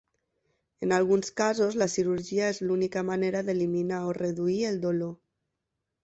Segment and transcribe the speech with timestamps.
[0.85, 5.13] En alguns casos, la cirurgia és l'única manera d'eliminar o reduir el dolor.